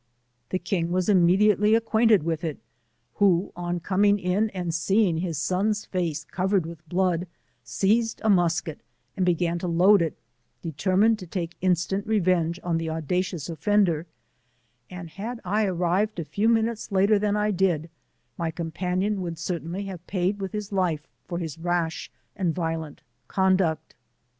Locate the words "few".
16.25-16.49